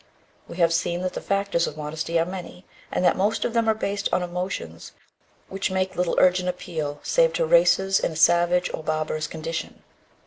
We 0.47 0.57
have 0.57 0.73
seen 0.73 1.01
that 1.01 1.13
the 1.13 1.21
factors 1.21 1.67
of 1.67 1.77
modesty 1.77 2.17
are 2.17 2.25
many, 2.25 2.65
and 2.91 3.05
that 3.05 3.15
most 3.15 3.45
of 3.45 3.53
them 3.53 3.69
are 3.69 3.75
based 3.75 4.09
on 4.11 4.23
emotions 4.23 4.93
which 5.47 5.69
make 5.69 5.95
little 5.95 6.15
urgent 6.17 6.49
appeal 6.49 6.99
save 7.03 7.33
to 7.33 7.45
races 7.45 7.99
in 7.99 8.11
a 8.13 8.15
savage 8.15 8.71
or 8.73 8.81
barbarous 8.83 9.27
condition. 9.27 9.83